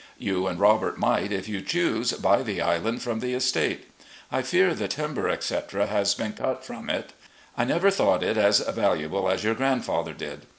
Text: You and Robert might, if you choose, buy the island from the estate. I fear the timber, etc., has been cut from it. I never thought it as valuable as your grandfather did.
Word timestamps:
You 0.17 0.47
and 0.47 0.59
Robert 0.59 0.97
might, 0.97 1.31
if 1.31 1.47
you 1.47 1.61
choose, 1.61 2.13
buy 2.13 2.41
the 2.41 2.59
island 2.59 3.03
from 3.03 3.19
the 3.19 3.35
estate. 3.35 3.87
I 4.31 4.41
fear 4.41 4.73
the 4.73 4.87
timber, 4.87 5.29
etc., 5.29 5.85
has 5.85 6.15
been 6.15 6.33
cut 6.33 6.65
from 6.65 6.89
it. 6.89 7.13
I 7.55 7.65
never 7.65 7.91
thought 7.91 8.23
it 8.23 8.35
as 8.35 8.61
valuable 8.61 9.29
as 9.29 9.43
your 9.43 9.53
grandfather 9.53 10.13
did. 10.13 10.47